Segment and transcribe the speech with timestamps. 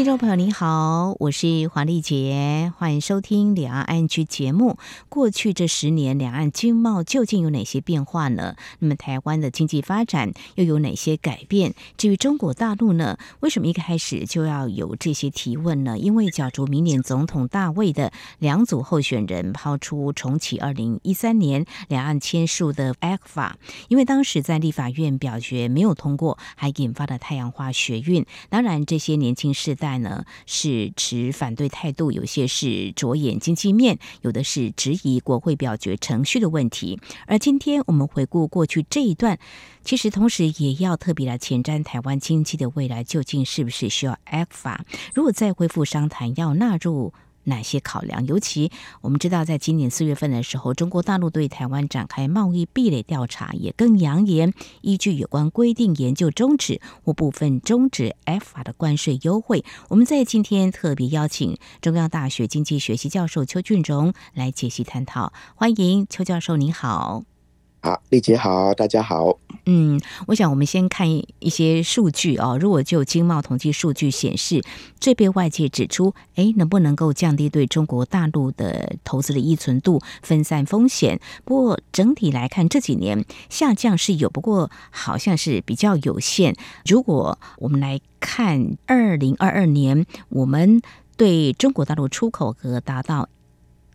[0.00, 4.78] 听众朋友您好，我是黄丽杰，欢迎收听两岸 ING 节目。
[5.10, 8.56] 过去这十年，两岸经贸究竟有哪些变化呢？
[8.78, 11.74] 那么台湾的经济发展又有哪些改变？
[11.98, 13.18] 至于中国大陆呢？
[13.40, 15.98] 为什么一开始就要有这些提问呢？
[15.98, 23.52] 因为角逐明年总统大位的两组候选人抛出重启二零一三年两岸签署的 ECFA，
[23.88, 28.24] 因为当时在立法院表决没有通过，还引发了太阳花学运。
[28.48, 29.89] 当然，这些年轻世代。
[29.90, 37.00] 在呢是持反对态度，有些是着眼经济面，有的是质疑国会表决程序的问题。
[37.26, 39.38] 而今天我们回顾过去这一段，
[39.82, 47.12] 其实同时也要特别来前瞻台湾经济的未来，究竟是不是需要 Act 法如果再恢复商谈，要纳入。
[47.44, 48.26] 哪些考量？
[48.26, 54.52] 尤其我们知道，在今年四月份的时候，中国大陆对台湾展开贸易壁垒调查，也更扬言
[54.82, 59.64] 依据有关规定研究终止或部分终止 F 法的关税优惠。
[59.88, 65.32] 我们在今天特别邀请中央大学经济学系教授邱俊荣来解析探讨。
[65.54, 67.29] 欢迎邱教授，您好。
[67.82, 69.38] 好，丽姐好，大家好。
[69.64, 72.58] 嗯，我想我们先看一些数据哦。
[72.60, 74.62] 如果就经贸统计数据显示，
[75.00, 81.18] 最被外界指出，哎，能不能够降低对中国大陆的投资的依存度，分散风险？
[81.46, 86.54] 不过整体来看，这几年下降是有，不过好像是比较有限。
[86.84, 90.82] 如果我们来看二零二二年，我们
[91.16, 93.30] 对中国大陆出口额达到。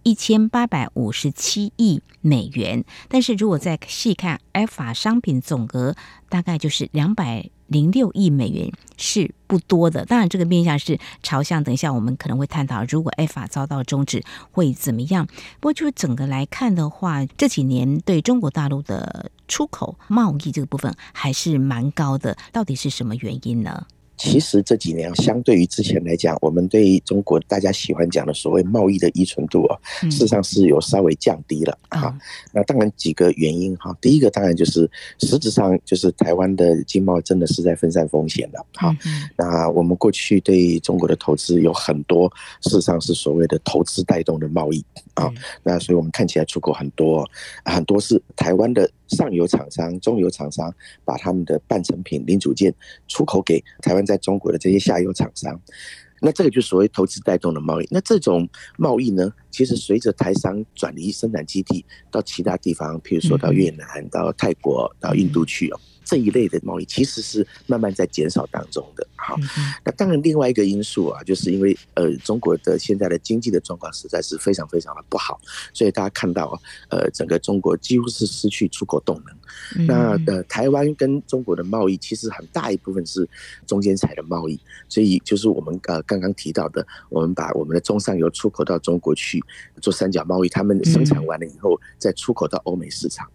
[0.06, 5.96] 一千八百五十七亿美元，但是如果再细看 ECFA 商品总额，
[6.30, 10.06] 大概就是两百零六亿美元，是不多的。
[10.06, 15.26] 当然，这个面向是朝向，等一下我们可能会探讨，如果 ECFA 遭到终止会怎么样。
[15.60, 23.88] 不过，就是整个来看的话，这几年对中国大陆的出口贸易这个部分还是蛮高的，到底是什么原因呢？
[24.18, 32.18] 其实这几年相对于之前来讲，我们对中国大家喜欢讲的所谓贸易的依存度啊，事实上是有稍微降低了啊。
[32.52, 34.90] 那当然几个原因哈，第一个当然就是
[35.20, 38.96] 实质上就是台湾的经贸真的是在分散风险的哈。
[39.38, 44.84] 那我们过去对中国的投资有很多，事实上是所谓的投资带动的贸易
[45.14, 45.30] 啊。
[45.64, 47.28] 那所以我们看起来出口很多，
[47.66, 48.90] 很多是台湾的。
[49.08, 50.74] 上游厂商、中游厂商
[51.04, 52.74] 把他们的半成品、零组件
[53.08, 55.60] 出口给台湾在中国的这些下游厂商，
[56.22, 57.88] 那这个就是所谓投资带动的贸易。
[57.92, 65.80] 那这种贸易呢，其实随着台商转移生产基地到其他地方，譬如说到越南、到泰国、到印度去哦。
[66.04, 69.08] 这一类的贸易其实是慢慢在减少当中的。
[69.26, 69.36] 好，
[69.84, 75.40] 那当然另外一个因素啊，就是因为呃中国的现在的经济的状况实在是非常非常的不好，
[75.74, 79.88] 所以大家看到呃整个中国几乎是失去出口动能。
[79.88, 83.28] 那呃台湾跟中国的贸易其实很大一部分是
[83.66, 89.44] 中间材的贸易，所以就是我们呃刚刚提到的，我们把我们的中上游出口到中国去
[89.82, 93.28] 做三角贸易，他们生产完了以后再出口到欧美市场。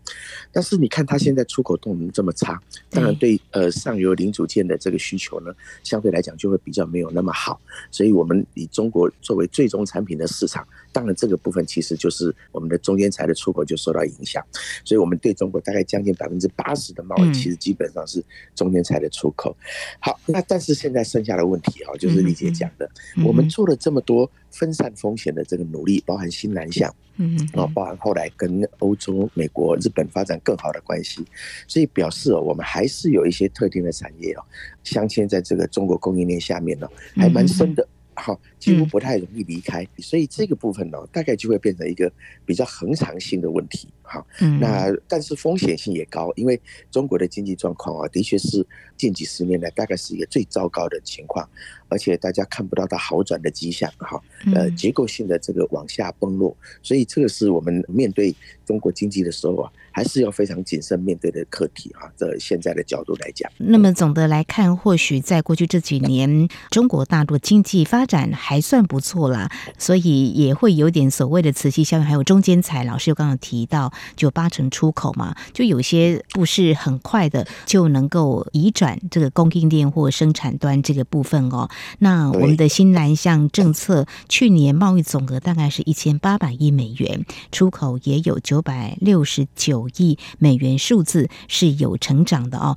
[0.53, 2.61] 但是你看它现在出口动能这么差。
[2.91, 7.61] 当然，对呃上游零组件的这个需求呢，相对来讲就会比较没有那么好，
[7.91, 14.45] 所以我们以中国作为最终产品的市场，当然这个部分其实就是我们的中间材的出口就受到影响，
[14.85, 18.23] 所以我们对中国大概将近百分之八十的贸易其实基本上是
[18.55, 19.57] 中间材的出口。
[20.01, 22.91] 好，那但是现在剩下的问题啊，就是李姐讲的，
[23.25, 24.31] 我们做了这么多。
[24.53, 31.25] 分散风险的这个努力，包含新南向，嗯，然后包含后来跟欧洲、美国、日本发展更好的关系，
[31.69, 34.43] 所以表示哦，我们还是有一些特定的产业哦，
[34.83, 37.87] 镶嵌在这个中国供应链下面呢，还蛮深的。
[38.21, 42.13] 好，几乎不太容易离开，所以这个部分呢，大概就会变成一个
[42.45, 43.89] 比较恒常性的问题。
[44.03, 44.27] 好，
[44.61, 46.61] 那但是风险性也高，因为
[46.91, 48.67] 中国的经济状况啊，的确是
[48.97, 51.49] 近几十年来大概是一个最糟糕的情况，
[51.89, 53.91] 而且大家看不到它好转的迹象。
[53.99, 54.21] 哈，
[54.55, 58.35] 呃，结构性的这个往下崩落，所以这个是我们面对
[58.67, 59.73] 中国经济的时候啊。
[59.93, 62.09] 还是要非常谨慎面对的课题啊！
[62.17, 72.05] 这现在的角度来讲，那么总的来看，或许在过去这几年，中国大陆经济发展还算不错啦，所以也会有点所谓的瓷器效应。
[72.05, 81.69] 还有中间材，老师又刚刚提到，就八成出口嘛，就有些不是很快的就能够移转这个供应链或生产端这个部分哦。
[81.99, 89.80] 那我们的新南向政策，去年贸易总额大概是一千八百亿美元，出口也有九百六十九。
[89.81, 92.77] 五亿美元数字是有成长的哦。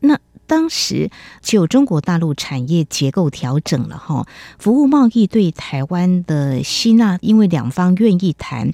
[0.00, 1.10] 那当时
[1.40, 4.26] 就中国大陆产业结构调整了哈，
[4.58, 8.72] 服务贸易对台湾的吸纳，因为两方愿意谈，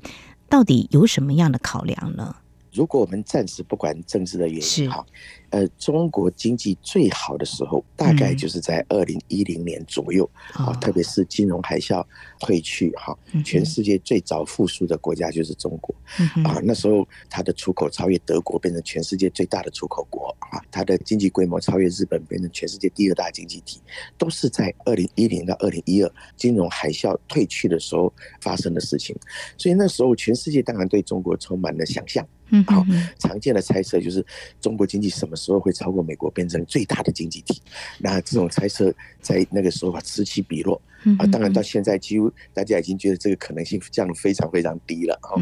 [0.48, 2.36] 到底有什么样的考量呢？
[2.76, 5.04] 如果我们暂时不管政治的原因，哈。
[5.50, 12.04] 呃，中国经济最好的时候，大概就是在二零一零年左右啊，特别是金融海啸
[12.40, 15.94] 退去哈，全世界最早复苏的国家就是中国
[16.44, 16.60] 啊。
[16.64, 20.60] 那时候它的出口超越德国，变成全世界最大的出口国啊。
[20.68, 23.80] 它的经济规模超越日本，变成全世界第二大经济体，
[24.18, 29.16] 都是在二零一零到二零一二金融海啸退去的时候发生的事情。
[29.56, 32.26] 所以那时候全世界当然对中国充满了想象。
[32.50, 32.84] 嗯，好，
[33.18, 34.24] 常见的猜测就是
[34.60, 37.60] 中国经济什么时候会超过美国，变成最大的经济体？
[37.98, 40.80] 那这种猜测在那个时候啊此起彼落
[41.18, 45.36] 啊，当然到现在几乎大家已经觉得这个可能性降得非常非常低了哈。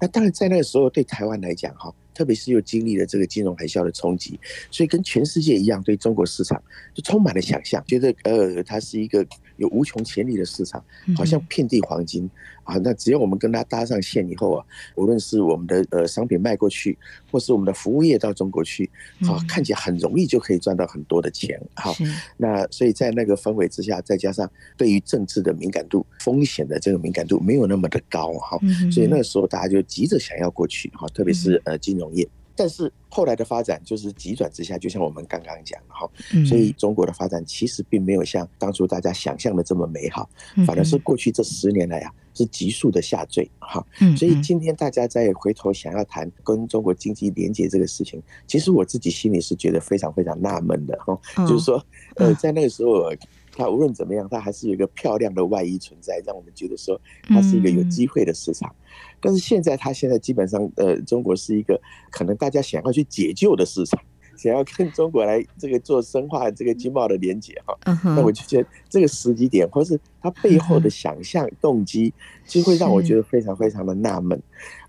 [0.00, 4.38] 那当然在那个时候对台湾来讲哈，特别是又经历了这个金融海啸的冲击，
[4.70, 6.62] 所以跟全世界一样，对中国市场
[6.94, 9.26] 就充满了想象，觉得呃它是一个
[9.56, 10.82] 有无穷潜力的市场，
[11.16, 12.30] 好像遍地黄金。
[12.64, 14.66] 啊，那只要我们跟它搭上线以后啊，
[14.96, 16.98] 无论是我们的呃商品卖过去，
[17.30, 21.60] 或是我们的服务业到中国去，啊，看起来很容易就可以赚到很多的钱。
[21.74, 21.94] 好，
[22.36, 28.58] 那所以在那个氛围之下，再加上对于政治的敏感度、风险的这个敏感度没有那么的高哈，
[28.90, 32.28] 所以那个时候大家就急着想要过去哈，特别是呃金融业。
[32.56, 36.10] 但是后来的发展就是急转直下，就像我们刚刚讲的哈，
[36.48, 40.28] 所以中国的发展其实并没有像当初大家想象的这么美好，
[40.66, 43.84] 反而是过去这十年来啊是急速的下坠哈。
[44.16, 51.84] 所以今天大家再回头想要谈跟中国经济连接这个事情，其实我自己心里是觉得非常非常纳闷的哈，就是说
[52.16, 53.12] 呃在那个时候。
[53.56, 58.72] 它无论怎么样，它还是有一个漂亮的外衣存在，让我们觉得说它是一个有机会的市场。
[59.20, 61.80] 但是现在，它现在基本上，呃，中国是一个
[62.10, 63.98] 可能大家想要去解救的市场，
[64.36, 67.74] 想要跟中国来这个做深化这个经贸的连接哈。
[68.04, 72.12] 那我就觉得这个时机点，或是它背后的想象动机，
[72.46, 74.40] 就会让我觉得非常非常的纳闷。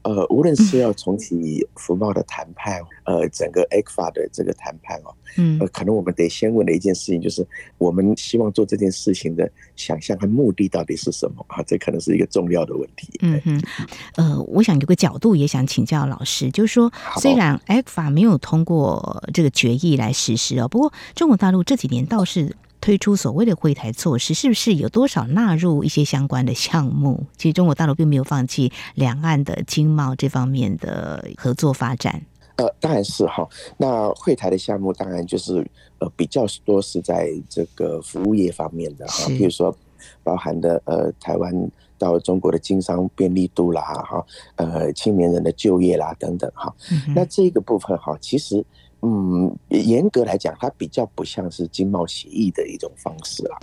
[0.07, 7.45] 呃，无论是要重启福茂的谈判，呃，整个 ECFA 的这个谈判哦，嗯，呃，可能我们得先问的一件事情就是，
[7.77, 11.62] 我们希望做这件事情的想象和目的到底是什么啊？
[11.63, 13.09] 这可能是一个重要的问题。
[13.21, 13.62] 嗯哼，
[14.15, 22.56] 呃，我想有个角度也想请教老师，就是说，虽然 ECFA 没有通过这个决议来实施哦，不过中国大陆这几年倒是。
[22.88, 27.25] 推出所谓的惠台措施，是不是有多少纳入一些相关的项目？
[27.36, 32.22] 其实中国大陆并没有放弃两岸的经贸这方面的合作发展。
[32.56, 33.45] 呃，当然是哈。
[33.75, 35.69] 那惠台的项目当然就是
[36.00, 39.78] 呃比较多是在这个服务业方面的哈，比如说
[40.24, 44.25] 包含的呃台湾到中国的经商便利度啦哈，
[44.56, 46.74] 呃青年人的就业啦等等哈。
[47.13, 48.66] 那这个部分哈，其实。
[49.01, 53.57] 嗯，严格来讲，它比较不像是经贸协议的一种方式啊，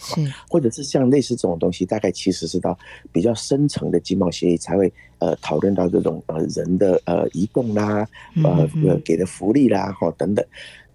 [0.49, 2.79] 或者是像类似这种东西，大概其实是到
[3.13, 8.09] 比较深层的经贸协议才会呃讨论到这种呃人的呃移动啦，
[8.45, 10.45] 呃呃给的福利啦哈等等。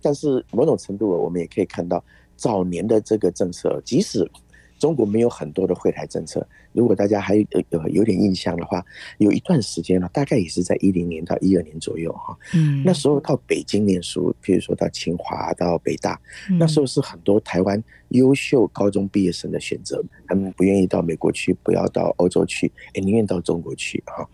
[0.02, 2.04] 但是某种程度，我们也可以看到
[2.36, 4.30] 早年的这个政策，即使。
[4.80, 7.46] 中国没有很多的惠台政策，如果大家还有
[7.90, 8.84] 有点印象的话，
[9.18, 12.36] 有一段时间了，大概也是在一零年到一二年左右哈。
[12.56, 16.20] 嗯，那时候到北京念书，譬如说到清华、到北大，
[16.58, 24.28] 那时候是很多台湾优秀高中毕业生的选择，他们不愿意到美国去，不要到欧洲去，哎，宁愿到中国去哈。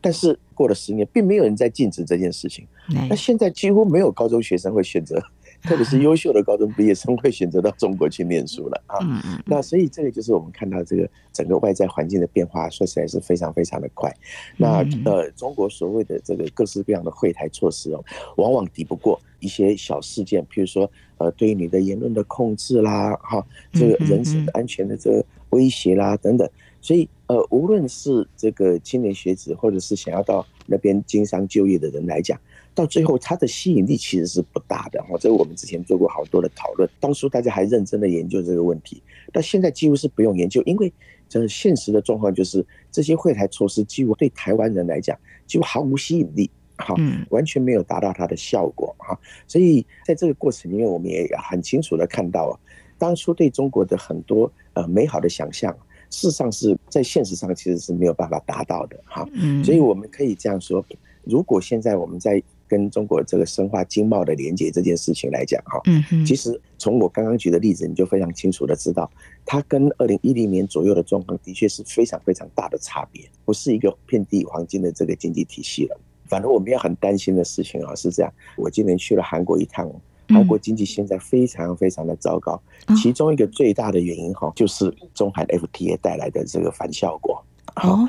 [0.00, 2.66] 但是过了十年，并没有人在禁止这件事情。
[3.08, 5.22] 那现在几乎没有高中学生会选择。
[5.62, 8.98] 特别是优秀的高中毕业生会选择到中国去念书了啊，
[9.46, 14.12] 那所以这个就是我们看到这个整个外在环境的变化，说起来是非常非常的快。
[14.56, 18.04] 那呃，中国所谓的这个各式各样的会台措施哦，
[18.36, 26.48] 往往抵不过一些小事件，譬如说呃，对于你的言论的控制啦，哈，这个人身安全的这个威胁啦等等。
[26.80, 32.36] 所以呃，无论是这个青年学子，或者是想要到那边经商就业的人来讲。
[32.74, 35.10] 到最后，它的吸引力其实是不大的哈。
[35.20, 39.02] 这个我们之前做过好多的讨论，当初大家还认真的研究这个问题，
[39.32, 40.92] 但现在几乎是不用研究，因为
[41.28, 46.94] 这是现实的状况就是这些会台措施几乎对台湾人来讲几乎毫无吸引力，哈，
[47.30, 49.18] 完全没有达到它的效果哈。
[49.46, 52.52] 所以在这个过程里面，我们也很清楚的看到啊，
[52.98, 55.74] 当初对中国的很多呃美好的想象，
[56.10, 59.28] 事实上是在现实上其实是没有办法达到的哈。
[59.62, 60.84] 所以我们可以这样说，
[61.24, 69.10] 如果现在我们在跟中国这个深化经贸的连接这件事情来讲，哈，嗯，其实从我刚刚举的例子，你就非常清楚的知道，
[69.44, 76.00] 它跟二零一零年左右的状况的确是非常非常大的差别，不是一个遍地黄金的这个经济体系了。
[76.24, 78.32] 反正我们要很担心的事情啊，是这样。
[78.56, 79.86] 我今年去了韩国一趟，
[80.28, 82.58] 韩国经济现在非常非常的糟糕，
[82.96, 87.44] 其中一个最大的原因哈，就是中韩 FTA 带来的这个反效果。
[87.74, 88.06] 好，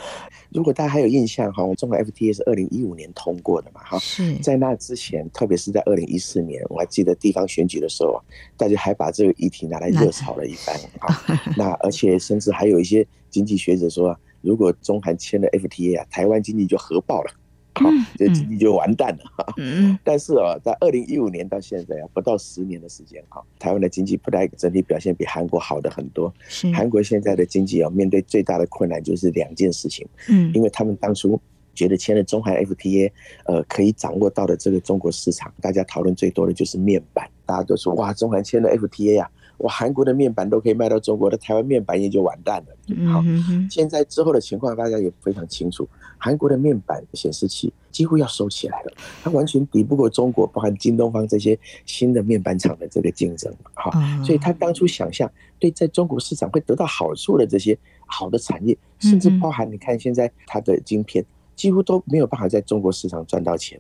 [0.50, 3.98] 如果大家还有印象哈，我们中韩 FTA 是二零一五年通过的嘛哈，
[4.42, 8.20] 在那之前，特别是在二零一四年，我还记得地方选举的时候啊，
[8.58, 11.16] 大家还把这个议题拿来热炒了一番啊。
[11.58, 17.32] 那而且甚至还有一些经济学者说，如果中韩签了 FTA 啊，台湾经济就核爆了。
[17.76, 19.54] 好，这经济就完蛋了哈。
[19.58, 26.34] 嗯，但是啊，在二零一五年到现在啊，不到十年的时间哈，台湾的经济不但整体表现比韩国好的很多。
[26.48, 30.08] 是，韩国现在的经济啊，面对最大的困难就是两件事情。
[30.30, 31.40] 嗯，因为他们当初
[31.74, 33.12] 觉得签了中韩 FTA，
[33.46, 37.28] 呃，可以掌握到的这个中国市场，大家讨论最多的就是面板。
[37.46, 43.12] 大家都说哇，中韩签了 FTA 呀，哇，韩国的面板都可以卖到中国的，台湾面板业就完蛋了。
[43.12, 43.24] 好，
[43.70, 45.88] 现在之后的情况大家也非常清楚。
[46.18, 53.54] 韩国的面板显示器几乎要收起来了，它完全抵不过中国，包含京东方这些新的面板厂的这个竞争。
[53.74, 53.92] 好，
[54.24, 55.30] 所以他当初想象
[55.60, 61.24] 对在中国市场会得到好处的这些好的产业，甚至包含你看现在它的晶片
[61.56, 63.80] 几乎都没有办法在中国市场赚到钱。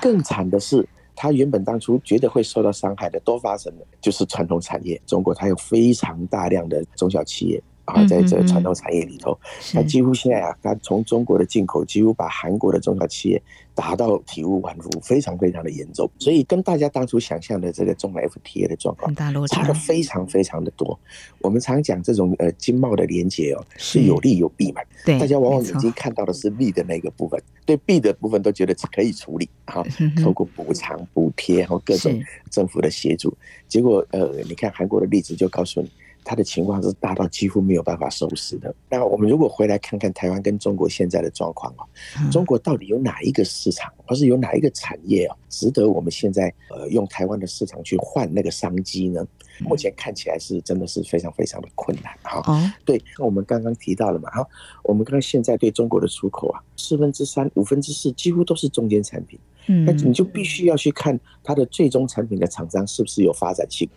[0.00, 0.86] 更惨的是，
[1.20, 5.00] 他原本当初觉得会受到伤害的都发生了，就是传统产业。
[5.04, 7.60] 中国它有非常大量的中小企业。
[7.88, 9.38] 啊，在这个传统产业里头，
[9.72, 13.42] 它几乎现在啊，它从中国的进口几乎把韩国的中小企业
[13.74, 16.08] 打到体无完肤，非常非常的严重。
[16.18, 19.14] 所以跟大家当初想象的这个中美 FTA 的状况
[19.48, 20.98] 差的非常非常的多。
[21.40, 24.82] 我们常讲这种呃经贸的连接哦，是有利有弊嘛。
[25.04, 29.48] 对，大家往往已经看到的是利的那个部分，对弊的部分都觉得可以处理。
[29.66, 29.82] 好，
[30.22, 32.12] 透过补偿、补贴和各种
[32.50, 33.34] 政府的协助，
[33.66, 35.90] 结果呃，你看韩国的例子就告诉你。
[36.28, 38.74] 它的情况是大到几乎没有办法收拾的。
[38.90, 41.88] 那我们如果回来看看台湾跟中国现在的状况啊，
[42.30, 49.26] 中国到底有哪一个市场，或是有哪一个产业啊，值得我们现在呃用台湾的市场去换那个商机呢？
[49.60, 52.72] 目前看起来是真的是非常非常的困难哈。
[52.84, 54.46] 对，那我们刚刚提到了嘛，哈，
[54.84, 59.40] 我们刚刚现在对中国的出口啊，四分之三、五分之四几乎都是中间产品。
[59.66, 63.88] 嗯，那你就必须要去看它的最终产品的厂商是不是有发展性。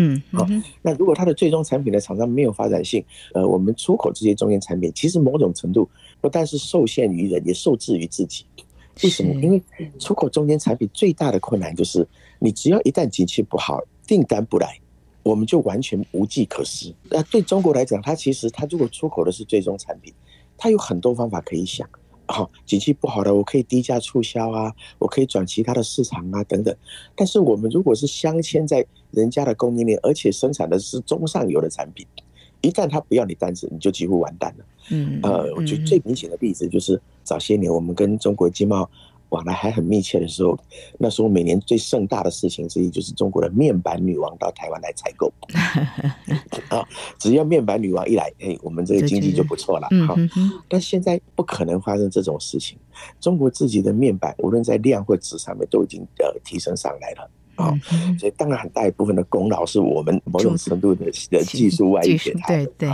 [0.00, 0.46] 嗯，好。
[0.80, 3.04] 那如果它的最终产品的厂商没有发展性，
[3.34, 5.86] 呃，我们出口这些中间产品，其实某种程度
[6.20, 8.46] 不但是受限于人，也受制于自己。
[9.02, 9.34] 为什么？
[9.42, 9.62] 因为
[9.98, 12.06] 出口中间产品最大的困难就是，
[12.38, 14.78] 你只要一旦景气不好，订单不来，
[15.22, 16.94] 我们就完全无计可施。
[17.10, 20.12] 那对中国来讲，它其实它如果出口的是最终产品，
[20.56, 21.88] 它有很多方法可以想。
[22.30, 26.74] 好，景气不好的，我可以低价促销啊，我可以转其他的市场啊，等等。
[27.14, 32.06] 但是我们如果是镶嵌在人家的供应链，而且生产的是中上游的产品，
[32.60, 34.64] 一旦他不要你单子，你就几乎完蛋了。
[34.90, 38.88] 嗯，呃，我觉得最明显的例子就是早些年我们跟中国经贸。
[39.30, 40.56] 往来还很密切的时候，
[40.98, 45.32] 那时候每年最盛大的事情之一就是中国的面板女王到台湾来采购。
[46.68, 46.86] 啊，
[47.18, 49.88] 只要面板女王一来，哎，我们这个经济就不错了。
[50.06, 50.14] 好，
[50.68, 52.78] 但现在不可能发生这种事情。
[53.20, 57.30] 中国自己的面板，无论在量或质上面，都已经呃提升上来了。
[57.56, 57.78] 啊，
[58.18, 62.48] 所以当然很大一部分的功劳是我们某种程度的的技术外溢给他。
[62.48, 62.88] 对对。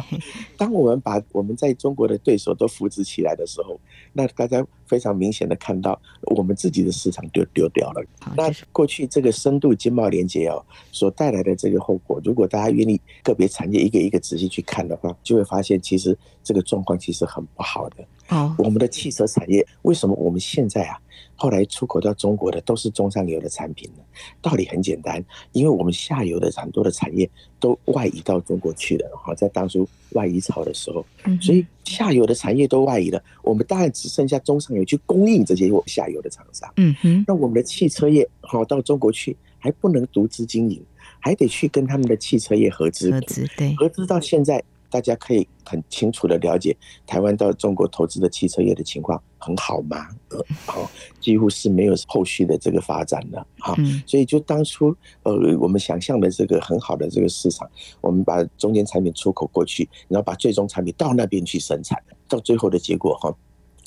[0.57, 3.79] 当我们把我们在中国的对手都扶植起来的时候，
[4.13, 8.05] 那大家非常明显的看到，我们自己的市场丢丢掉了。
[8.37, 18.05] 那过去这个深度经贸连接哦，所带来的这个后果，如果大家愿意个别产业一个一个仔细去看的话，就会发现其实这个状况其实很不好的。
[18.27, 20.99] 好，我们的汽车产业为什么我们现在啊，
[21.37, 24.03] 后来出口到中国的都是中上游的产品呢？
[24.43, 27.31] 道理很简单，因为我们下游的很多的产业
[27.67, 29.11] 都外移到中国去了。
[29.17, 31.05] 哈，在当初外移潮的时候，
[31.41, 36.73] 所以下游的产业都外移了，我们当然只剩下中上游去供应这些我下游的厂商。
[36.77, 40.81] 嗯哼，那我们的汽车业好到中国去还不能独资经营，
[41.19, 43.11] 还得去跟他们的汽车业合资。
[43.11, 44.63] 合资对，合资到现在。
[44.91, 46.77] 大家可以很清楚的了解，
[47.07, 50.09] 台湾到中国投资的汽车业的情况很好吗？
[50.31, 50.91] 呃， 好，
[51.21, 53.47] 几乎是没有后续的这个发展了。
[53.59, 53.75] 哈，
[54.07, 57.69] 所以就当初呃我们想象的这个很好的这个市场，
[58.01, 63.35] 我们把中间产品出口过去，然后把最终产品到那边去生产，到最后的结果哈，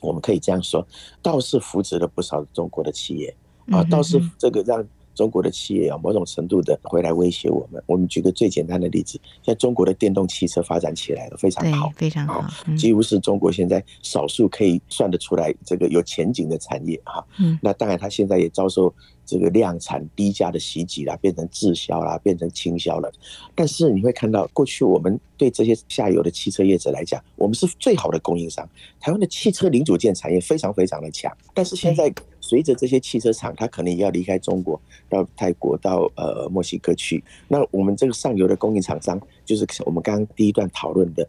[0.02, 0.86] 我们可以这样说，
[1.22, 3.36] 倒是扶植了不少中国的企业
[3.72, 4.86] 啊，倒是这个让。
[5.20, 7.84] 中国的企业啊，某种程度的回来威胁我们。
[7.88, 12.48] 我们举个最简单的例子，像中国的电动汽车发展起来了，非常好，非常好，
[12.78, 17.22] 几乎是中国现在少数可以算得出来这个有前景的产业哈。
[17.38, 18.94] 嗯，那当然，它现在也遭受
[19.26, 23.12] 这个量产低价的袭击啦，变成滞销啦，变成倾销了。
[23.54, 28.66] 但是你会看到，过去我们对这些下游的汽车业者来讲，我们是最好的供应商。
[29.02, 32.10] 台湾的汽车零组件产业非常非常的强，但是现在。
[32.50, 37.24] 随着这些汽车厂，它可能也要离开中国，到泰国、到呃墨西哥去。
[37.48, 41.28] 那我们这个上游的供应厂商，就是我们刚刚第一段讨论的，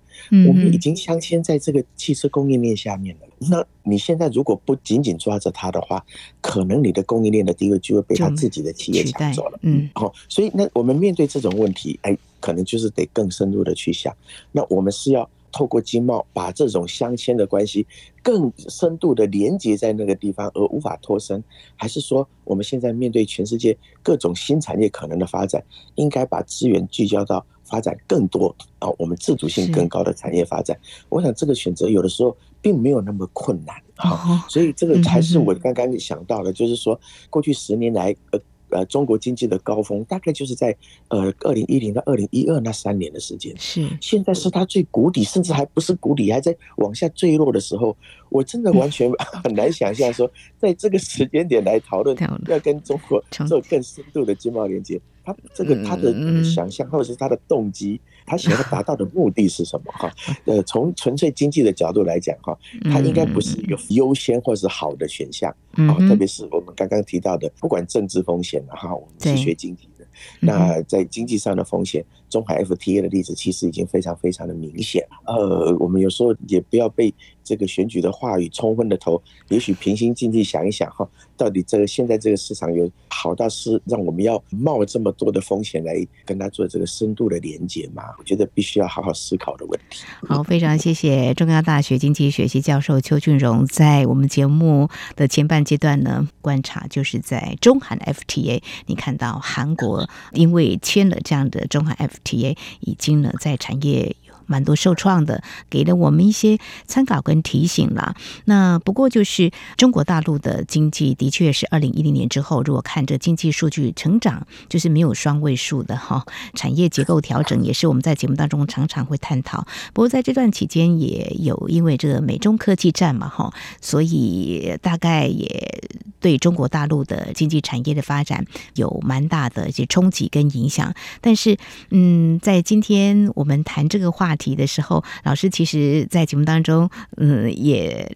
[0.49, 3.29] 我们已经镶嵌在这个汽车供应链下面了。
[3.51, 6.03] 那你现在如果不紧紧抓着它的话，
[6.41, 9.59] 可能你的供应链的地位就会被它自己的企业抢走了。
[9.61, 14.17] 嗯，好，所以那我们面对这种问题，哎，可能就是得更深入的去想。
[14.53, 15.29] 那我们是要。
[15.53, 17.87] 透过经贸把这种镶嵌的关系
[18.23, 21.43] 更深度的连接在那个地方而无法脱身，
[21.77, 25.63] 还是说我们现在面对全世界各种新产业可能的发展，
[25.95, 30.79] 应该把资源聚焦到发展更多啊，我们自主性更高的产业发展？
[31.09, 38.41] 我想这个选择有的时候并没有那么困难啊，所以这个才是我刚刚想到的，就是说过去十年来呃。
[38.71, 40.77] 呃，中国经济的高峰大概就是在
[41.09, 43.89] 呃二零一零到二零一二那三年的时间，是。
[44.01, 47.97] 现在是它最谷底，甚至还不是谷底，还在往下坠落的时候，
[48.29, 49.11] 我真的完全
[49.43, 52.17] 很难想象说，在这个时间点来讨论
[52.49, 55.01] 要跟中国做更深度的经贸连接，
[55.33, 58.01] 他这个他的想象或者是他的动机。
[58.27, 59.91] 他想要达到的目的是什么？
[59.91, 60.13] 哈，
[60.47, 65.95] 呃，从纯粹经济的角度来讲，哈，它应该不是一个优先或是好的选项啊。
[66.07, 70.07] 特别是我们刚刚提到的，不管政治风险哈，我们是学经济的，
[70.39, 75.07] 那在经济上的风险，中韩 FTA 的例子其实已经非常非常的明显。
[75.27, 81.07] 呃，我们有时候也不要被这个选举的话语冲昏了头，也许平心静气想一想，哈，
[81.37, 88.05] 到底这个现在这个市场有好到是让我们要冒这么多的风险来跟他做这个深度的连接吗？
[88.19, 90.05] 我觉得必须要好好思考的问题。
[90.29, 104.17] 好，非常谢谢中央大学经济学系教授邱俊荣，在我们节目的前半阶段呢，观察就是在中韩 FTA，你看到韩国因为签了这样的中韩 F FTA，已经呢在产业。
[104.51, 108.17] 蛮多受创的，给了我们一些参考跟提醒了。
[108.45, 116.27] 那不过就是中国大陆的经济的确是二零一零年之后，如果看这经济数据成长，就是没有双位数的哈。
[116.55, 119.67] 产业结构调整也是我们在节目当中常常会探讨。
[119.93, 125.81] 不过在这段期间也有因为这个美中科技战嘛哈，所以大概也
[126.19, 130.93] 对中国大陆的经济产业的发展有蛮大的一些冲击跟影响。
[131.21, 131.57] 但是
[131.91, 134.51] 嗯，在今天我们谈这个话题。
[134.51, 138.11] 提的时候，老师其实，在节目当中，嗯，也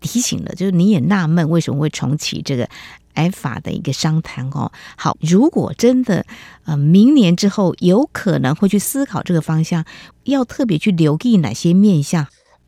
[0.00, 2.68] 提醒了，就是你也纳闷为什么会重启这个
[3.14, 4.72] ECFA 的一个商谈哦。
[4.96, 6.26] 好，如果真的
[6.64, 9.84] 呃，明年之后有可能会去思考这个方向，
[10.24, 12.26] 要特别去留意哪些面向？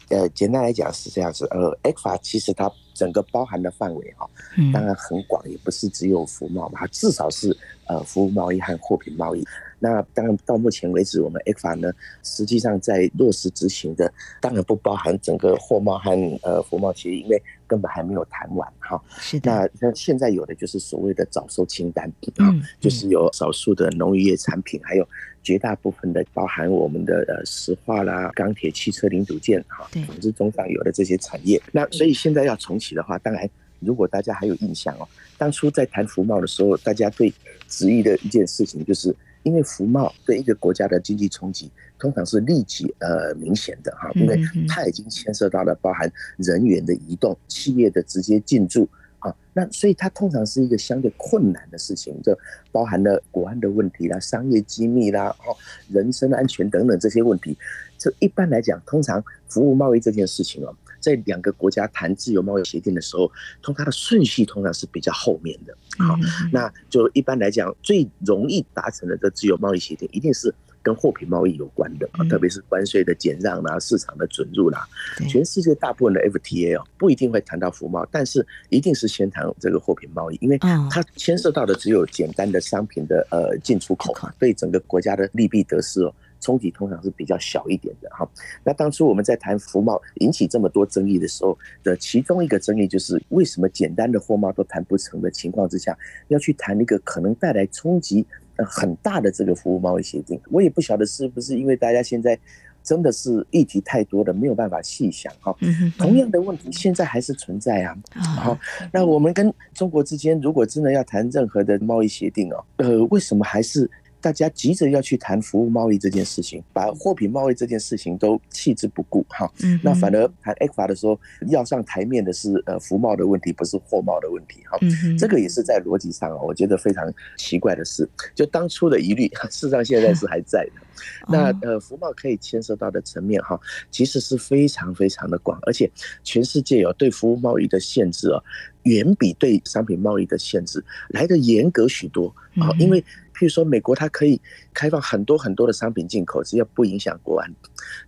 [0.09, 4.24] 呃，简单来讲是这样子，呃，ECFA 其实它整个包含的范围哈，
[4.72, 7.56] 当然很广，也不是只有服贸嘛，它至少是
[7.88, 9.44] 呃服务贸易和货品贸易。
[9.83, 11.90] 那当然，到目前为止，我们 ECFA 呢，
[12.23, 16.11] 实际上在落实执行的，当然不包含整个货贸和
[16.43, 19.03] 呃服贸协议，因为根本还没有谈完哈。
[19.19, 19.51] 是的。
[19.51, 25.09] 那那现在有的就是所谓的早收清单啊，就是有少数的农渔业产品，还有
[25.43, 31.59] 绝大部分的包含我们的呃石化啦、钢铁、汽车零组件哈，总之中上游的这些产业。
[31.73, 37.33] 那所以现在要重启的话，当然如果大家还有印象哦，当初在谈服贸的时候，大家最
[37.66, 39.16] 质疑的一件事情就是。
[39.42, 52.37] 因为服贸对一个国家的经济冲击通常是立即呃明显的哈，因为它已经牵涉到了包含人员的移动、企业的直接进驻啊，那所以它通常是一个相对困难的事情，就
[52.72, 55.57] 包含了国安的问题啦、商业机密啦、哦
[55.88, 57.57] 人身安全等等这些问题。
[57.98, 60.74] 这一般来讲，通常服务贸易这件事情哦。
[61.01, 63.31] 在两个国家谈自由贸易协定的时候，
[63.63, 65.77] 通它的顺序通常是比较后面的。
[65.99, 66.17] 好，
[66.53, 74.87] 那就一般来讲，最容易达成的这自由贸易协定，一定是跟货品贸易有关的，特别是关税的减让啦、市场的准入啦。
[75.29, 86.15] 全世界大部分的 FTA 哦，不一定会谈到服贸，但是一定是先谈这个货品贸易，因为它牵涉到的只有简单的商品的呃进出口，对整个国家的利弊得失哦。
[86.40, 88.29] 冲击通常是比较小一点的哈。
[88.64, 95.96] 那当初我们在谈服贸引起这么多争议的时候的其中一个争议，就是为什么简单的货贸都谈不成的情况之下，
[96.29, 98.26] 要去谈一个可能带来冲击
[98.57, 100.40] 很大的这个服务贸易协定？
[100.50, 102.38] 我也不晓得是不是因为大家现在
[102.83, 105.55] 真的是议题太多了，没有办法细想哈。
[105.98, 107.96] 同样的问题现在还是存在啊。
[108.14, 108.59] 好，
[108.92, 113.90] 那我们跟中国之间如果真的要谈任何的贸易协定哦，呃，为什么还是？
[114.20, 119.50] 大家急着要去谈服务贸易这件事情，把货品贸易这件事情都弃之不顾哈。
[119.83, 124.78] 那反而谈 ECFA 的时候，要上台面的是呃服贸的问题，不是货贸的问题哈。
[125.18, 128.09] 这个也是在逻辑上啊，我觉得非常奇怪的事。
[128.35, 130.83] 就当初的疑虑，事实上现在是还在的。
[131.28, 133.59] 那呃，服贸可以牵涉到的层面哈，
[133.90, 135.90] 其实是非常非常的广，而且
[136.22, 138.42] 全世界有对服务贸易的限制哦，
[138.83, 142.68] 远比对商品贸易的限制来得严格许多啊。
[142.78, 143.02] 因为
[143.40, 144.38] 譬如说美国它可以
[144.74, 147.50] 开放很多很多的商品进口，只要不影响国安，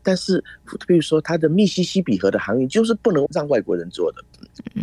[0.03, 0.45] 但是
[0.87, 4.23] 譬如说它的密西西比河的航运就是不能让外国人做的。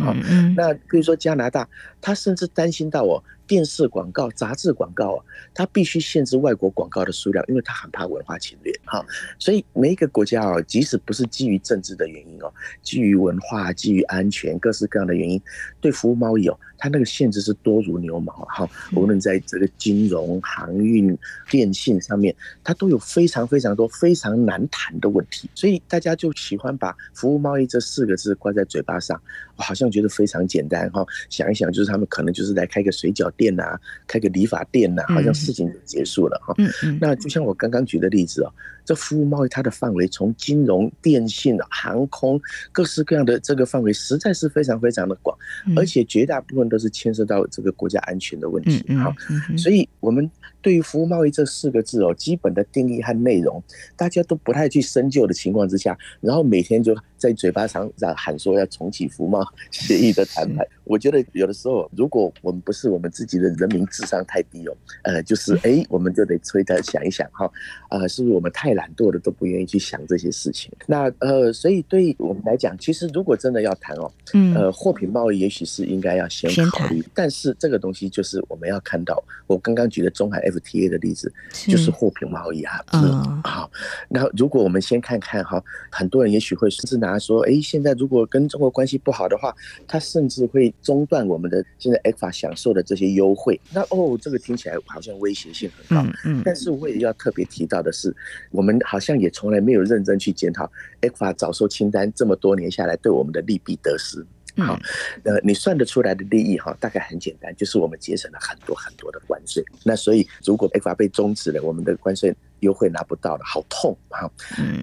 [0.00, 0.12] 好，
[0.56, 1.68] 那比如说加拿大，
[2.00, 3.22] 他甚至担心到哦。
[3.46, 8.72] 电视广告、杂志广告啊，它必须限制外国广告的数量，因为它很怕文化侵略。
[8.84, 9.04] 哈，
[9.40, 15.42] 所以每一个国家哦，即使不是基于政治的原因哦，基于文化、基于安全、各式各样的原因，
[15.80, 18.32] 对服务贸易哦，它那个限制是多如牛毛。
[18.48, 21.16] 哈，无论在这个金融、航运、
[21.48, 25.48] 电信上面，它都有非常非常多非常难谈的问题。
[25.54, 29.20] 所以大家就喜欢把服务贸易这四个字挂在嘴巴上，
[29.54, 30.90] 好像觉得非常简单。
[30.90, 36.54] 哈，想一想，就是他们可能就是来开个水饺店呐，开个理发店呐，好像事情就结束了哈。
[36.98, 38.52] 那就像我刚刚举的例子哦，
[38.84, 42.40] 这服务贸易它的范围从金融、电信、航空
[42.72, 45.36] 各式各样的这个范围实在是非常非常的广，
[45.76, 49.14] 而且绝大部分都是牵涉到这个国家安全的问题哈。
[49.58, 50.30] 所以我们
[50.62, 53.62] 对于服务贸易这四个字哦，基本的定义和内容，
[53.96, 60.66] 大家都不太去深究的情况之下，然后每天就在嘴巴上在喊说要重启服贸协议的谈判。
[60.84, 67.50] 我觉得有的时候，如果我们不是我们自己的人民智商太低哦，呃，就是哎，我们就得催他想一想哈，
[67.90, 70.70] 呃，是不是我们太懒惰了，都不愿意去想这些事情？
[70.86, 81.32] 那呃，所以对于我们来讲，其实如果真的要谈哦，嗯呃，货品贸易也许是应该要先考虑，但是这个东西就是我们要看到，我刚刚举的中海 FTA 的例子，
[81.68, 83.70] 就是货品贸易啊，嗯，好，
[84.08, 89.54] 那如果我们先看看哈，很多人也许会甚至拿说，哎，现在如果跟中国关系不好的话，
[89.86, 90.74] 他甚至会。
[90.82, 96.02] 中断我们的现在 ECFA 享受的这些优惠，那哦，这个听起来好像威胁性很高。
[96.24, 96.42] 嗯嗯。
[96.44, 98.14] 但是我也要特别提到的是，
[98.50, 100.70] 我们好像也从来没有认真去检讨
[101.02, 104.24] ECFA 早收清单这么多年下来对我们的利弊得失。
[104.56, 104.78] 好，
[105.24, 109.64] 呃，你算得出来的利益哈，大概很简单，就是我们节省了很多很多的关税。
[109.84, 114.30] 那所以如果 ECFA 被终止了，我们的关税优惠拿不到了，好痛哈。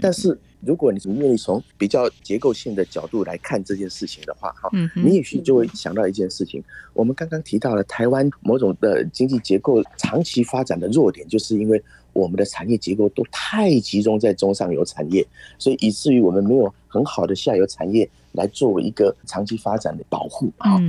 [0.02, 0.38] 但是。
[0.62, 6.62] 如果你愿意从比较结构性的角度来看这件事情的话，哈，你也许就会想到一件事情。
[6.94, 11.82] 我们刚刚提到了台湾某种的经济结构长期发展的弱点，就是因为
[12.18, 15.24] 我们的产业结构都太集中在中上游产业，
[15.60, 20.82] 所以以至于我们没有很好的下游产业来作为一个长期发展的保护，哈。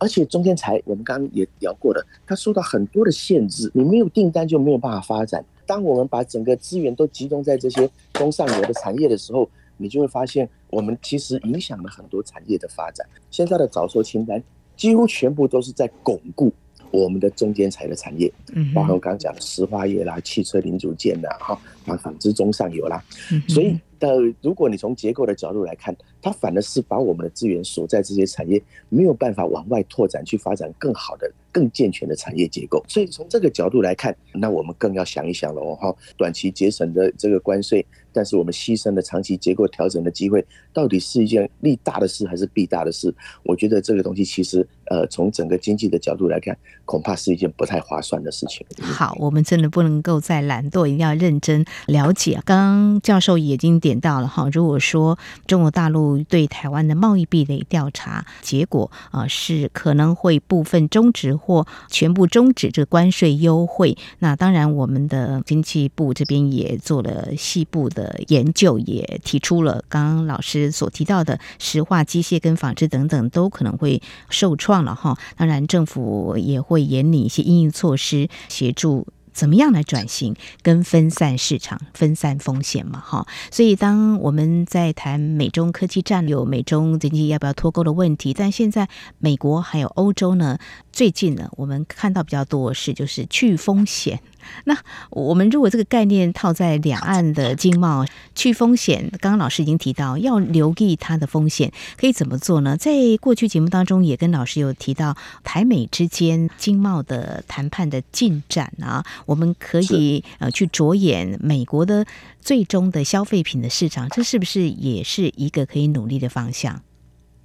[0.00, 5.44] 而且中间材我们刚刚也聊过了，它受到很多的限制，你没有订单就没有办法发展。
[5.64, 13.06] 当我们把整个资源都集中在这些中上游的产业的时候，你就会发现，我们其实影响了很多产业的发展。
[13.30, 14.42] 现在的早收清单
[14.76, 16.52] 几乎全部都是在巩固
[16.90, 23.02] 我们的中间材的产业，嗯包括我刚刚讲的石化业啦、汽车零组件啦、哈啊、纺织中上游啦。
[23.48, 31.30] 所以呃，如果你从结构的角度来看，它反而是把我们的资源锁在这些产业，没有办法往外拓展去发展更好的。
[31.50, 35.94] 更健全的产业结构，所以从这个角度来看，那我们更要想一想了哦哈。
[36.16, 43.14] 短期节省的这个关税，但是我们牺牲了长期结构调整的机会，到底是一件利大的事还是弊大的事？
[43.44, 48.66] 我觉得这个东西其实，呃，从整个经济的角度来看，恐怕是一件不太划算的事情。
[48.82, 52.40] 好，我们真的不能够再懒惰，一定要认真了解。
[52.44, 61.37] 刚刚教授已经点到了哈，如果说中国大陆对台湾的贸易壁垒调查结果啊，是可能会部分终止。
[61.38, 75.16] 或全部终止这个关税优惠，那当然，我们的经济部这边也做了细部的研究，也提出了刚刚老师所提到的石化、机械跟纺织等等都可能会受创了哈。
[75.36, 79.06] 当然，政府也会严拟一些应应措施，协助。
[79.30, 82.98] 怎么样来转型跟分散市场、分散风险嘛？
[82.98, 88.88] 哈，所以当我们在谈美中科技战，有美中经济要不要脱钩的问题，但现在
[89.20, 90.58] 美国还有欧洲呢，
[90.98, 94.20] 最近呢，我们看到比较多的是就是去风险。
[94.64, 94.76] 那
[95.10, 102.76] 我们如果这个概念套在两岸的经贸去风险，刚刚老师已经提到要留意它的风险，可以怎么做呢？
[102.76, 112.04] 在过去节目当中也跟老师有提到台美之间经贸的谈判的进展啊，我们可以呃去着眼美国的
[112.40, 116.82] 最终的消费品的市场，这是不是也是一个可以努力的方向？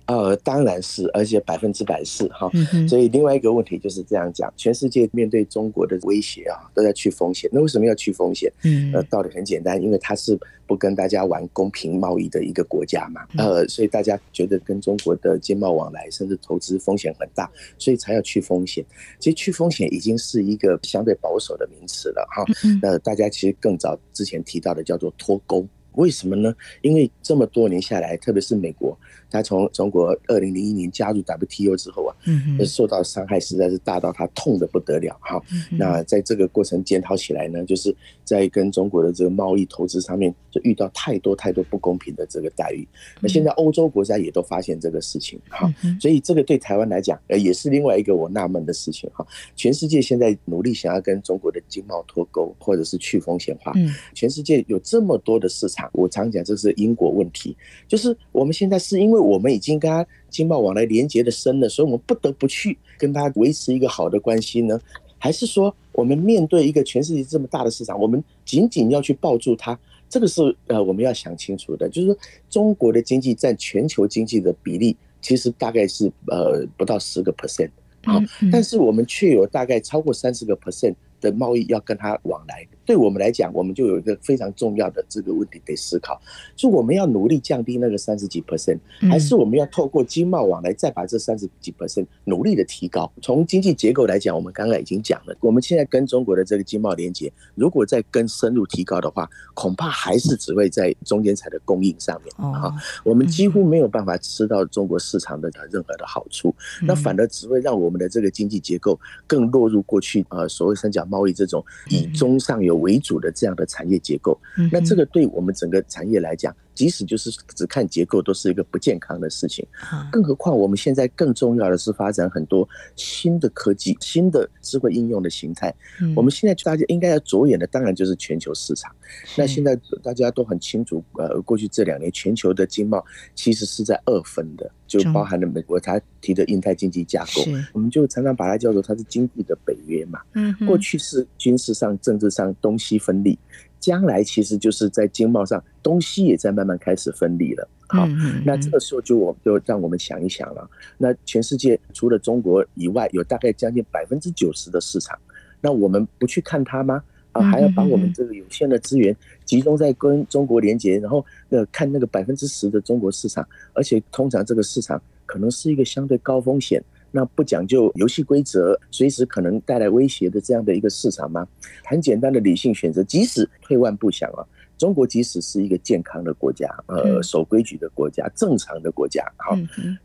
[0.05, 2.49] 呃，当然是，而且百分之百是哈。
[2.87, 7.49] 所以另外一个问题就是这样讲，全世界面对中国的威胁啊，都在去风险。
[7.53, 8.51] 那为什么要去风险？
[8.63, 10.37] 嗯，呃，道理很简单，因为它是
[10.67, 13.21] 不跟大家玩公平贸易的一个国家嘛。
[13.37, 18.83] 呃，所以大家觉得跟中国的经贸往来甚至投资风险很大，所以才要去风险。
[19.19, 22.43] 其实去风险已经是一个相对保守的名词了哈。
[22.81, 25.65] 呃，大家其实更早之前提到的叫做脱钩。
[25.93, 26.51] 为什么呢？
[26.81, 28.97] 因为这么多年下来，特别是美国。
[29.33, 35.41] 他从中国二零零一年加入 WTO 之后啊，嗯，受到伤害实在是大到他痛的不得了哈。
[35.71, 37.93] 那在这个过程检讨起来呢，就是
[38.23, 42.87] 在跟中国的这个贸易投资上面，就遇到太多太多不公平的这个待遇。
[43.19, 45.67] 那现在欧洲国家也都发现这个事情哈，
[45.99, 49.25] 所以这个对台湾来讲，呃，也是另外一个我纳闷的事情哈。
[49.55, 53.71] 全世界现在努力想要跟中国的经贸脱钩，或者是去风险化。
[53.77, 59.22] 嗯全世界有这么多的市场，我常讲这是因果问题，就是我们现在是因为。
[59.23, 64.79] 我们已经跟他经贸往来连接的深了，所以我们不得不去跟他维持一个好的关系呢？
[65.17, 69.77] 还是说，我们面对一个全世界这么大的市场，我们仅仅要去抱住它？
[70.09, 71.87] 这个是呃，我们要想清楚的。
[71.87, 72.17] 就是说，
[72.49, 77.69] 中国的经济占全球经济的比例，其实大概是呃不到十个 percent
[78.03, 82.67] 啊，但是我们却有大概超过三十个 percent 的贸易要跟他往来。
[82.85, 86.21] 对我们来讲，我们就有一个非常重要的这个问题得思考：
[86.57, 88.77] 是我们要努力降低那个三十几 percent，
[89.09, 93.09] 还是我们要透过经贸往来再把这三十几 percent 努力的提高？
[93.21, 102.73] 从经济结构来讲，我们刚刚已经讲了，我们现在跟中国的这个经贸连接，如果再更深入提高的话，恐怕还是只会在中间材的供应上面啊，
[103.05, 112.72] 我们几乎没有办法吃到中国市场的任何的好处，那反而只会让我们的这个经济结构更落入过去呃所谓三角贸易这种以中上游。
[112.75, 114.39] 为主的这样的产业结构，
[114.71, 119.65] 那这个对我们整个产业来讲，即使就是只看结构，都是一个不健康的事情。
[120.11, 125.73] 更何况我们现在更重要的是发展很多新的科技、新的智慧应用的形态。
[126.15, 128.93] 我们现在大家应该要着眼的，当然就是全球市场。
[129.37, 133.03] 那现在大家都很清楚，呃，过去这两年全球的经贸
[133.35, 137.41] 其实是在二分的，就包含了美国他提的印太经济架构，
[137.73, 140.19] 我们就常常把它叫做它是经济的北约嘛。
[140.33, 143.37] 嗯过去是军事上、政治上东西分立。
[143.83, 147.67] 将来其实就是在经贸上，东西也在慢慢开始分离了。
[147.89, 148.07] 好，
[148.45, 150.65] 那这个时候就我就让我们想一想了。
[150.97, 155.19] 那全世界除了中国以外，有大概将近百分之九十的市场，
[155.59, 157.03] 那我们不去看它吗？
[157.33, 166.81] 啊，还要把我们这个有限的资源集中在跟中国连接，然后呃看那个百分之十的中国市场，而且通常这个市场可能是一个相对高风险。
[167.15, 171.47] 那不讲究游戏规则，随时可能带来威胁的这样的一个市场吗？
[171.85, 174.41] 很简单的理性选择，即使退万步想啊，
[174.79, 179.55] 中国即使是一个健康的国家，呃，守规矩的国家，正常的国家，好，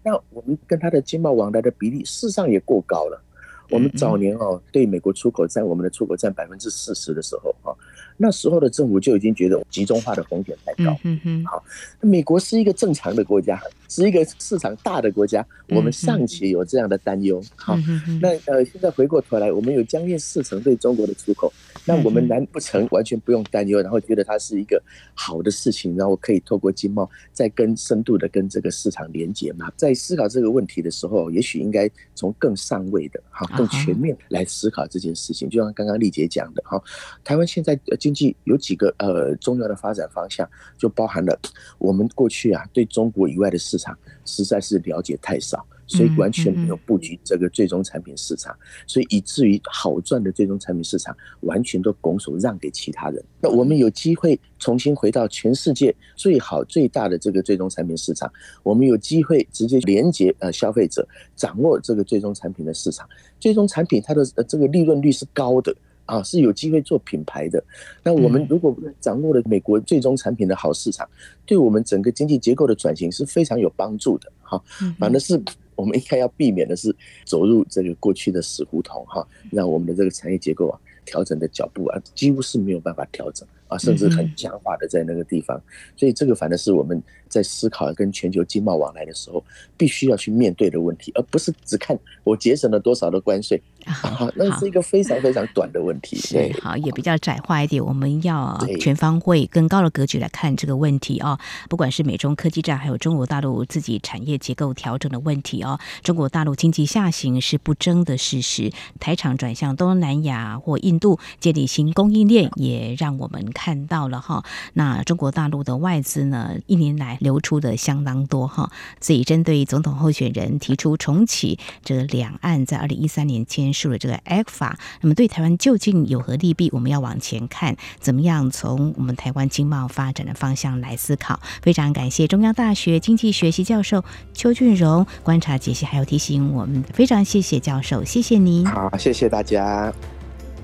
[0.02, 3.24] 那我们跟它的经贸往来的比例事实上也过高了。
[3.70, 7.72] 我们早年哦，对美国出口占我们的出口占百分之四十的时候啊。
[8.18, 10.94] 那时候的政府就已经觉得集中化的风险太高。
[11.04, 11.44] 嗯嗯。
[11.46, 11.64] 好，
[12.00, 17.42] 美国是一个正常的国家，是一个市场大的国家，我们尚且有这样的担忧。
[17.56, 17.78] 好，
[18.20, 21.52] 那呃，现在回过头来，我们有将近四成对中国的出口，
[21.84, 24.82] 那我们难不成完全不用担忧，然后觉得它是一个
[25.14, 29.72] 好的事情，然后可以透过经贸再跟深度的跟这个市场连接吗？
[29.76, 35.48] 在思考这个问题的时候，也许应该从更上位的、哈更全面来思考这件事情。
[35.48, 36.82] 就像刚刚丽姐讲的，哈，
[37.22, 41.38] 台湾现在经济有几个呃重要的发展方向，就包含了
[41.76, 43.94] 我们过去啊对中国以外的市场
[44.24, 53.22] 实在是了解太少，所以完全没有布局这个最终产品市场，所以以至于好赚的最终产品市场完全都拱手让给其他人。
[53.42, 63.06] 那我们有机会重新回到全世界最好最大的这个最终产品市场，我们有机会直接连接呃消费者，掌握这个最终产品的市场，
[63.38, 65.76] 最终产品它的呃这个利润率是高的。
[66.08, 67.62] 啊，是有机会做品牌的。
[68.02, 71.08] 那我们如果掌握了美国最终产品的好市场，
[71.46, 74.32] 对我们整个经济结构的转型是非常有帮助的。
[74.42, 74.60] 哈，
[74.98, 75.40] 反正是
[75.76, 76.94] 我们应该要避免的是
[77.24, 79.04] 走入这个过去的死胡同。
[79.06, 80.80] 哈，让我们的这个产业结构啊。
[81.04, 85.60] 调整的脚步啊，几乎是没有办法调整啊，甚至很僵化的在那个地方，
[85.96, 89.42] 所以这个反正是我们在思考跟全球经贸往来的时候，
[89.76, 97.84] 必须要去面对的问题，而不是只看我节省了多少的关税，好，那是一个非常非常短的问题，对好，也比较窄化一点。
[97.84, 101.38] 我们要全方位、更高的格局来看这个问题哦。
[101.68, 105.78] 不管是美中科技战，还有中国大陆自己产业结构调整的问题哦。
[106.02, 114.44] 中国大陆经济下行是不争的事实，台厂转向东南亚或印度建立新供应链，也让我们看到了哈。
[114.74, 118.70] 那中国大陆的外资呢，一年来流出的相当多哈。
[119.00, 126.70] 所以，针对总统候选人提出重启这个两岸在二零一三年签署了这个 ECFA，那么对台湾究竟有何利弊？
[126.72, 131.40] 我们要往前看，怎么样从我们台湾经贸发展的方向来思考？
[131.60, 138.64] 非常感谢中央大学经济学系教授邱俊荣观察解析，还有提醒我们，非常谢谢教授，谢谢您。
[138.66, 139.92] 好，谢谢大家。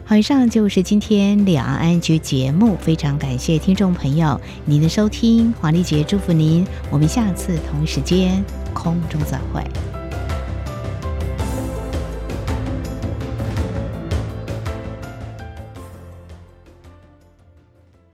[0.06, 9.64] 好，以上就是今天两岸局节目，非常感谢听众朋友您的收听，黄丽杰祝福您，我们下次同一时间空中再会。